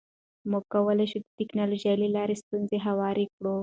[0.51, 3.55] موږ کولی شو د ټکنالوژۍ له لارې ستونزې هوارې کړو.